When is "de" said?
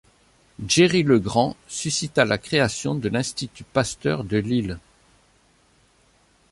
2.95-3.07, 4.23-4.37